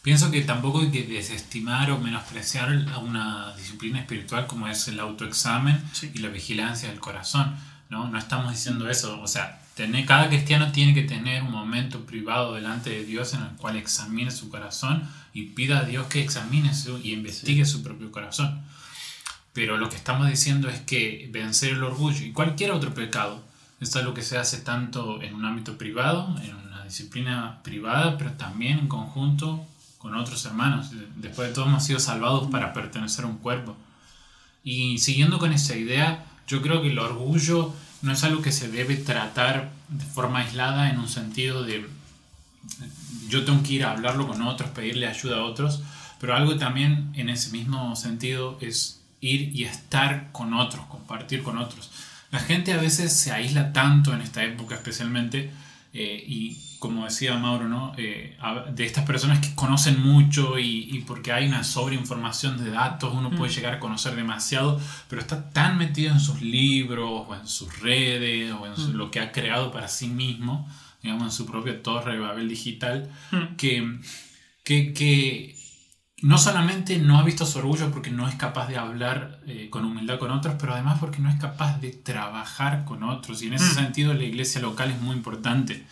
[0.01, 4.99] Pienso que tampoco hay que desestimar o menospreciar a una disciplina espiritual como es el
[4.99, 7.55] autoexamen y la vigilancia del corazón.
[7.89, 8.07] ¿no?
[8.07, 9.21] no estamos diciendo eso.
[9.21, 13.41] O sea, tener, cada cristiano tiene que tener un momento privado delante de Dios en
[13.41, 17.83] el cual examine su corazón y pida a Dios que examine su, y investigue su
[17.83, 18.61] propio corazón.
[19.53, 23.43] Pero lo que estamos diciendo es que vencer el orgullo y cualquier otro pecado,
[23.79, 28.17] esto es lo que se hace tanto en un ámbito privado, en una disciplina privada,
[28.17, 29.65] pero también en conjunto
[29.97, 30.91] con otros hermanos.
[31.17, 33.75] Después de todo hemos sido salvados para pertenecer a un cuerpo.
[34.63, 38.69] Y siguiendo con esa idea, yo creo que el orgullo no es algo que se
[38.69, 41.87] debe tratar de forma aislada en un sentido de
[43.27, 45.81] yo tengo que ir a hablarlo con otros, pedirle ayuda a otros,
[46.19, 51.57] pero algo también en ese mismo sentido es ir y estar con otros, compartir con
[51.57, 51.91] otros.
[52.31, 55.51] La gente a veces se aísla tanto en esta época especialmente
[55.93, 57.93] eh, y como decía Mauro, ¿no?
[57.95, 58.35] Eh,
[58.73, 63.51] de estas personas que conocen mucho y, porque hay una sobreinformación de datos, uno puede
[63.51, 63.55] mm.
[63.55, 68.51] llegar a conocer demasiado, pero está tan metido en sus libros o en sus redes
[68.53, 68.97] o en mm.
[68.97, 70.67] lo que ha creado para sí mismo,
[71.03, 73.57] digamos, en su propia torre de Babel digital, mm.
[73.57, 73.99] que,
[74.63, 75.55] que, que
[76.23, 79.85] no solamente no ha visto su orgullo porque no es capaz de hablar eh, con
[79.85, 83.43] humildad con otros, pero además porque no es capaz de trabajar con otros.
[83.43, 85.85] Y en ese sentido la iglesia local es muy importante.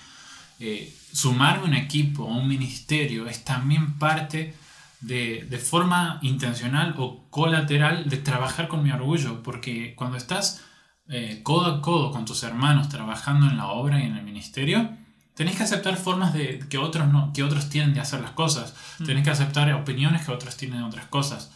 [0.60, 4.56] Eh, sumarme a un equipo, a un ministerio, es también parte
[5.02, 10.62] de, de, forma intencional o colateral de trabajar con mi orgullo, porque cuando estás
[11.08, 14.90] eh, codo a codo con tus hermanos trabajando en la obra y en el ministerio,
[15.40, 18.76] Tenés que aceptar formas de, que, otros no, que otros tienen de hacer las cosas.
[19.00, 19.06] Mm.
[19.06, 21.54] Tenés que aceptar opiniones que otros tienen de otras cosas.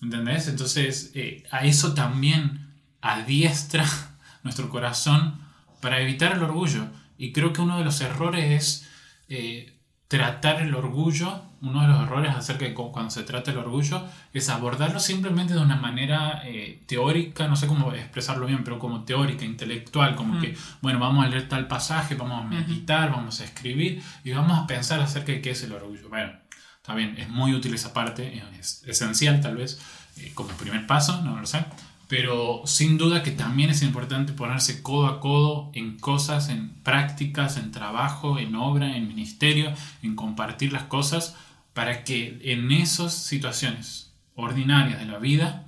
[0.00, 0.46] ¿Entendés?
[0.46, 3.84] Entonces, eh, a eso también adiestra
[4.44, 5.40] nuestro corazón
[5.80, 6.86] para evitar el orgullo.
[7.18, 8.88] Y creo que uno de los errores es
[9.28, 9.74] eh,
[10.06, 14.48] tratar el orgullo, uno de los errores acerca de cuando se trata el orgullo, es
[14.48, 19.44] abordarlo simplemente de una manera eh, teórica, no sé cómo expresarlo bien, pero como teórica,
[19.44, 24.02] intelectual, como que, bueno, vamos a leer tal pasaje, vamos a meditar, vamos a escribir
[24.24, 26.08] y vamos a pensar acerca de qué es el orgullo.
[26.08, 26.32] Bueno,
[26.76, 29.78] está bien, es muy útil esa parte, es esencial tal vez,
[30.16, 31.64] eh, como primer paso, no lo sé
[32.08, 37.58] pero sin duda que también es importante ponerse codo a codo en cosas, en prácticas,
[37.58, 41.36] en trabajo, en obra, en ministerio, en compartir las cosas,
[41.74, 45.66] para que en esas situaciones ordinarias de la vida,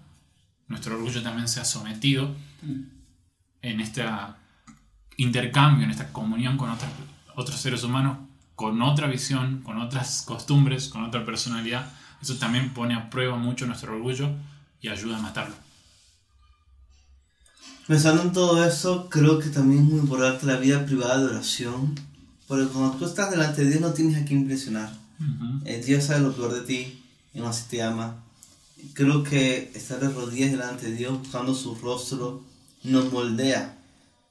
[0.66, 2.34] nuestro orgullo también sea sometido
[3.60, 4.04] en este
[5.18, 6.70] intercambio, en esta comunión con
[7.36, 8.16] otros seres humanos,
[8.54, 11.92] con otra visión, con otras costumbres, con otra personalidad.
[12.22, 14.30] Eso también pone a prueba mucho nuestro orgullo
[14.80, 15.69] y ayuda a matarlo.
[17.90, 21.96] Pensando en todo eso, creo que también es muy importante la vida privada de oración.
[22.46, 24.96] Porque cuando tú estás delante de Dios no tienes a qué impresionar.
[25.64, 27.02] Eh, Dios sabe lo peor de ti
[27.34, 28.22] y no así te ama.
[28.92, 32.44] Creo que estar de rodillas delante de Dios buscando su rostro
[32.84, 33.76] nos moldea.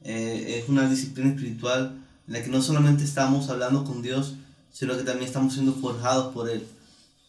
[0.05, 4.35] Eh, es una disciplina espiritual en la que no solamente estamos hablando con Dios,
[4.71, 6.65] sino que también estamos siendo forjados por Él.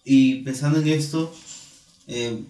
[0.04, 1.34] Y pensando en esto,
[2.06, 2.44] eh,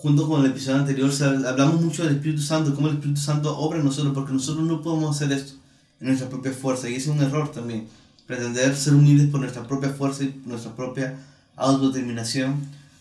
[0.00, 1.10] junto con el episodio anterior,
[1.46, 4.80] hablamos mucho del Espíritu Santo, cómo el Espíritu Santo obra en nosotros, porque nosotros no
[4.80, 5.52] podemos hacer esto
[6.00, 7.86] en nuestra propia fuerza, y es un error también.
[8.26, 11.18] Pretender ser humildes por nuestra propia fuerza y nuestra propia
[11.54, 12.56] autodeterminación,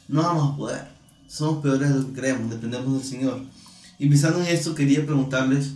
[0.09, 0.87] no vamos a poder.
[1.29, 3.41] Somos peores de lo que creemos, dependemos del Señor.
[3.97, 5.75] Y pensando en esto, quería preguntarles,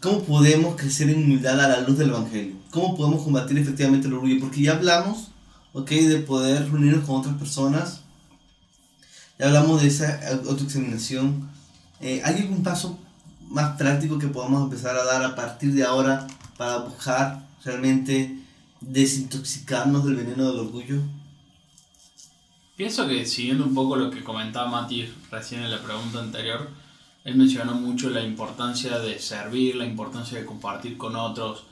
[0.00, 2.54] ¿cómo podemos crecer en humildad a la luz del Evangelio?
[2.70, 4.38] ¿Cómo podemos combatir efectivamente el orgullo?
[4.38, 5.30] Porque ya hablamos,
[5.72, 8.03] ok, de poder reunirnos con otras personas,
[9.38, 11.50] ya hablamos de esa autoexaminación.
[12.00, 12.98] Eh, ¿Hay algún paso
[13.48, 18.38] más práctico que podamos empezar a dar a partir de ahora para buscar realmente
[18.80, 21.00] desintoxicarnos del veneno del orgullo?
[22.76, 26.68] Pienso que siguiendo un poco lo que comentaba Mati recién en la pregunta anterior,
[27.24, 31.64] él mencionó mucho la importancia de servir, la importancia de compartir con otros.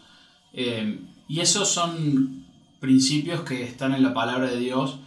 [0.52, 2.44] Eh, y esos son
[2.80, 4.98] principios que están en la palabra de Dios,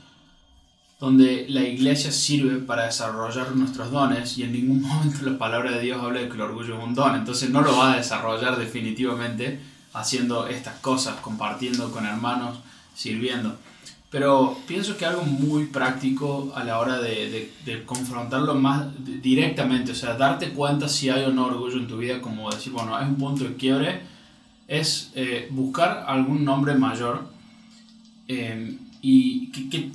[0.99, 5.81] donde la iglesia sirve para desarrollar nuestros dones y en ningún momento la palabra de
[5.81, 7.15] Dios habla de que el orgullo es un don.
[7.15, 9.59] Entonces no lo va a desarrollar definitivamente
[9.93, 12.57] haciendo estas cosas, compartiendo con hermanos,
[12.93, 13.55] sirviendo.
[14.09, 17.51] Pero pienso que algo muy práctico a la hora de,
[17.85, 18.85] confrontarlo más
[19.21, 22.71] directamente, o sea, darte cuenta si hay o no orgullo en tu vida, como decir,
[22.71, 24.01] bueno, hay un punto de quiebre,
[24.67, 27.27] es eh, buscar algún nombre mayor
[28.27, 29.49] eh, y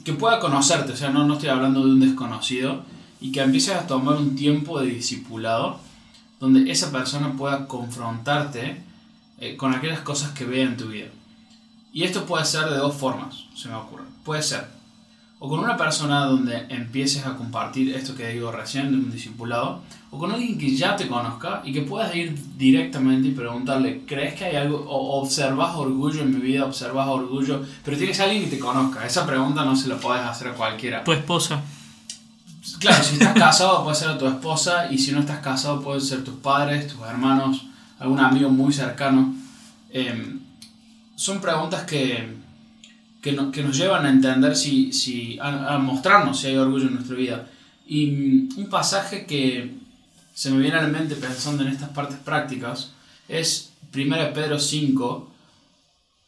[0.05, 2.85] que, pueda conocerte, o sea, no, no estoy hablando de un desconocido,
[3.20, 5.81] y que empieces a tomar un tiempo de discipulado
[6.38, 8.81] donde esa persona pueda confrontarte
[9.40, 11.09] eh, con aquellas cosas que ve en tu vida.
[11.92, 14.05] Y esto puede ser de dos formas, se me ocurre.
[14.25, 14.68] Puede ser
[15.42, 19.81] o con una persona donde empieces a compartir esto que digo recién de un discipulado,
[20.11, 24.35] o con alguien que ya te conozca y que puedas ir directamente y preguntarle, ¿crees
[24.35, 28.44] que hay algo, o observas orgullo en mi vida, observas orgullo, pero tienes que alguien
[28.44, 29.07] que te conozca?
[29.07, 31.03] Esa pregunta no se la puedes hacer a cualquiera.
[31.05, 31.62] Tu esposa.
[32.79, 36.03] Claro, si estás casado puede ser a tu esposa y si no estás casado pueden
[36.03, 37.64] ser tus padres, tus hermanos,
[37.98, 39.35] algún amigo muy cercano.
[39.90, 40.40] Em,
[41.16, 42.39] son preguntas que,
[43.20, 47.50] que, nos llevan a entender si, si a, mostrarnos si hay orgullo en nuestra vida.
[47.87, 49.74] Y mm, un pasaje que
[50.35, 52.92] se me viene a la mente pensando en estas partes prácticas
[53.28, 55.30] es 1 Pedro 5,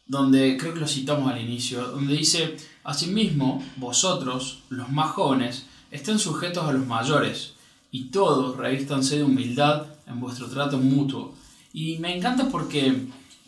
[0.05, 6.19] donde creo que lo citamos al inicio, donde dice, Asimismo, vosotros, los más jóvenes, estén
[6.19, 7.53] sujetos a los mayores,
[7.91, 11.33] y todos revístanse de humildad en vuestro trato mutuo.
[11.71, 12.93] Y me encanta porque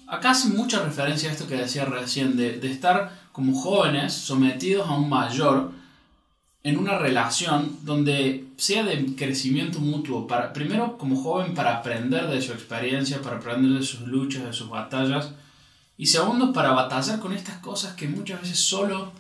[0.08, 4.88] acá hace mucha referencia a esto que decía recién, de, de estar como jóvenes sometidos
[4.88, 5.72] a un mayor
[6.64, 12.42] en una relación donde sea de crecimiento mutuo, para, primero como joven para aprender de
[12.42, 15.32] su experiencia, para aprender de sus luchas, de sus batallas,
[15.98, 19.12] y segundo para batallar con estas cosas que muchas veces solo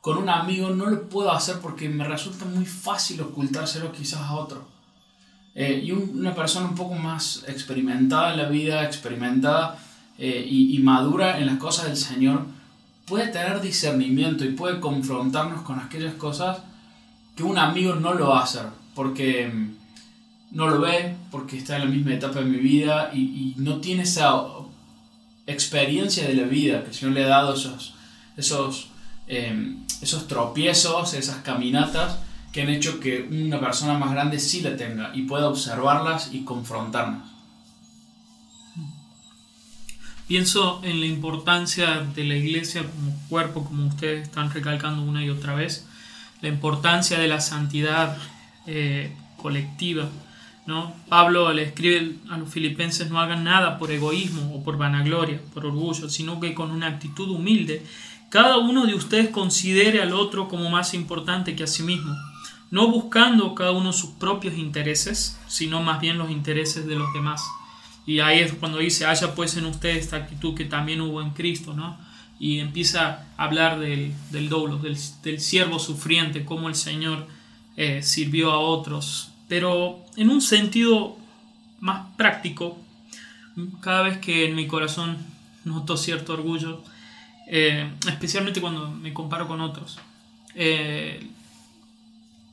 [0.00, 4.34] con un amigo no lo puedo hacer porque me resulta muy fácil ocultárselo quizás a
[4.34, 4.66] otro.
[5.54, 9.78] Eh, y una persona un poco más experimentada en la vida, experimentada
[10.18, 12.63] eh, y, y madura en las cosas del Señor,
[13.06, 16.58] puede tener discernimiento y puede confrontarnos con aquellas cosas
[17.36, 19.74] que un amigo no lo va a hacer, porque mm,
[20.52, 24.04] no lo ve, porque está en la misma etapa de mi vida y, no tiene
[24.04, 24.44] esa
[25.46, 27.94] experiencia de la vida que el Señor le ha dado esos,
[28.36, 28.88] esos,
[29.26, 32.18] em, esos tropiezos, esas caminatas
[32.52, 36.44] que han hecho que una persona más grande sí la tenga y pueda observarlas y
[36.44, 37.33] confrontarnos.
[40.26, 45.30] Pienso en la importancia de la iglesia como cuerpo, como ustedes están recalcando una y
[45.30, 45.86] otra vez,
[46.40, 48.16] la importancia de la santidad
[48.66, 50.08] eh, colectiva.
[50.66, 50.94] ¿no?
[51.10, 55.66] Pablo le escribe a los filipenses no hagan nada por egoísmo o por vanagloria, por
[55.66, 57.84] orgullo, sino que con una actitud humilde
[58.34, 62.16] cada uno de ustedes considere al otro como más importante que a sí mismo,
[62.72, 67.44] no buscando cada uno sus propios intereses, sino más bien los intereses de los demás.
[68.06, 71.30] Y ahí es cuando dice, haya pues en usted esta actitud que también hubo en
[71.30, 71.98] Cristo, ¿no?
[72.38, 77.26] Y empieza a hablar del, del del, del, siervo sufriente, cómo el Señor
[77.76, 79.30] eh, sirvió a otros.
[79.48, 81.16] Pero en un sentido
[81.80, 82.78] más práctico,
[83.80, 85.16] cada vez que en mi corazón
[85.64, 86.82] noto cierto orgullo,
[87.46, 89.98] eh, especialmente cuando me comparo con otros.
[90.54, 91.26] Eh,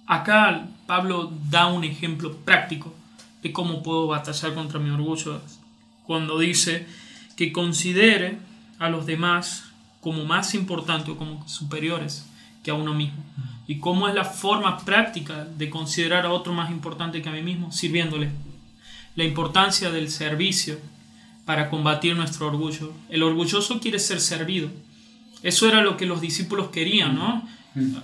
[0.06, 2.94] acá Pablo da un ejemplo práctico
[3.42, 5.42] de cómo puedo batallar contra mi orgullo
[6.06, 6.88] cuando dice
[7.36, 8.38] que considere
[8.80, 9.66] a los demás
[10.02, 12.26] como más importantes o como superiores
[12.64, 13.24] que a uno mismo.
[13.68, 17.42] Y cómo es la forma práctica de considerar a otro más importante que a mí
[17.42, 18.30] mismo, sirviéndole.
[19.16, 20.80] La importancia del servicio
[21.46, 22.94] para combatir nuestro orgullo.
[23.10, 24.70] El orgulloso quiere ser servido.
[25.44, 27.48] Eso era lo que los discípulos querían, ¿no?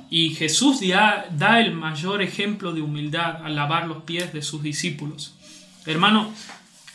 [0.09, 5.35] Y Jesús da, el mayor ejemplo de humildad al lavar los pies de sus discípulos.
[5.85, 6.31] Hermano,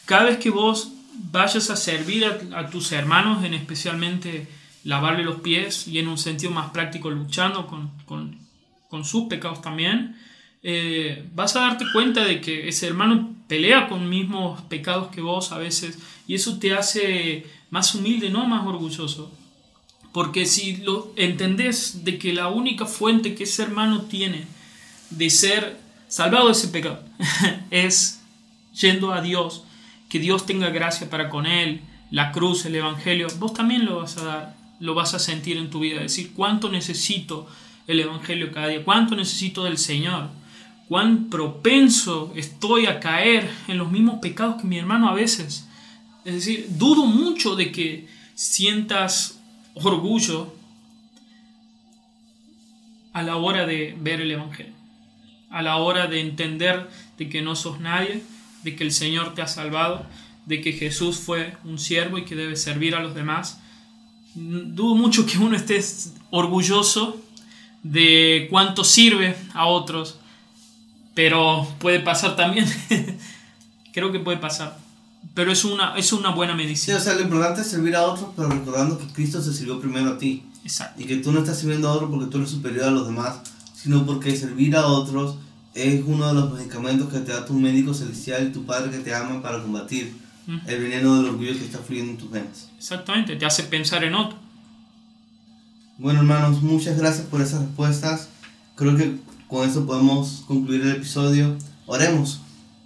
[0.07, 4.49] cada vez que vos vayas a servir a, tus hermanos, en especialmente
[4.85, 10.17] lavarle los pies y en un sentido más práctico luchando con, sus pecados también,
[10.63, 15.53] eh, vas a darte cuenta de que ese hermano pelea con mismos pecados que vos
[15.53, 19.33] a veces y eso te hace más humilde, no más orgulloso.
[20.13, 24.45] Porque si lo entendés de que la única fuente que ese hermano tiene
[25.11, 27.03] de ser salvado de ese pecado
[27.71, 28.21] es
[28.79, 29.65] yendo a Dios
[30.09, 34.19] que Dios tenga gracia para con él, la cruz, el Evangelio, vos también lo vas
[34.19, 37.49] a dar, lo vas a sentir en tu vida, decir cuánto necesito
[37.87, 40.29] el Evangelio cada día, cuánto necesito del Señor,
[40.87, 45.67] cuán propenso estoy a caer en los mismos pecados que mi hermano a veces.
[46.27, 49.42] Es decir, dudo mucho de que sientas
[49.75, 50.55] orgullo
[53.13, 54.73] a la hora de ver el Evangelio,
[55.51, 58.23] a la hora de entender de que no sos nadie,
[58.63, 60.07] de que el Señor te ha salvado,
[60.47, 63.61] de que Jesús fue un siervo y que debe servir a los demás.
[64.35, 65.81] Dudo mucho que uno esté
[66.31, 67.21] orgulloso
[67.83, 70.19] de cuánto sirve a otros,
[71.15, 72.67] pero puede pasar también.
[73.93, 74.82] Creo que puede pasar.
[75.35, 76.99] Pero es una, es una buena medicina.
[76.99, 79.81] Sí, o sea, lo importante es servir a otros, pero recordando que Cristo se sirvió
[79.81, 80.45] primero a ti.
[80.63, 81.01] Exacto.
[81.01, 83.41] Y que tú no estás sirviendo a otros porque tú eres superior a los demás,
[83.75, 85.37] sino porque servir a otros
[85.75, 88.99] es uno de los medicamentos que te da tu médico celestial y tu Padre que
[88.99, 90.15] te ama para combatir
[90.67, 92.69] el veneno del orgullo que está fluyendo en tus venas.
[92.77, 94.37] Exactamente, te hace pensar en otro.
[95.99, 98.29] Bueno, hermanos, muchas gracias por esas respuestas.
[98.75, 99.17] Creo que
[99.49, 101.57] con eso podemos concluir el episodio.
[101.87, 102.41] Oremos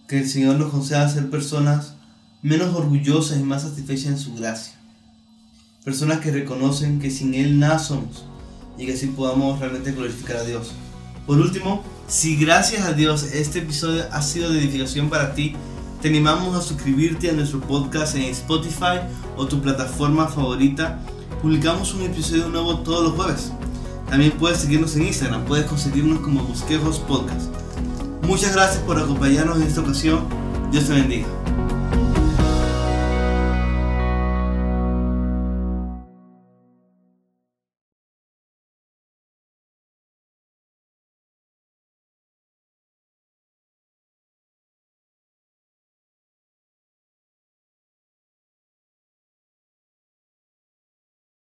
[0.07, 1.96] que el Señor nos conceda ser personas
[2.47, 4.75] menos orgullosas y más satisfechas en su gracia.
[5.85, 8.25] Personas que reconocen que sin Él nada somos
[8.79, 10.71] y que así podamos realmente glorificar a Dios.
[11.27, 15.57] Por último, si gracias a Dios este episodio ha sido de edificación para ti,
[16.01, 19.01] te animamos a suscribirte a nuestro podcast en Spotify
[19.37, 21.01] o tu plataforma favorita.
[21.43, 23.51] Publicamos un episodio nuevo todos los jueves.
[24.09, 27.51] También puedes seguirnos en Instagram, puedes conseguirnos como Bosquejos Podcast.
[28.23, 30.21] Muchas gracias por acompañarnos en esta ocasión.
[30.71, 31.46] Dios te bendiga.